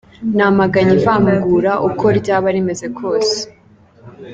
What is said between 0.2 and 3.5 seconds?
"Namaganye ivangura uko ryaba rimeze kose.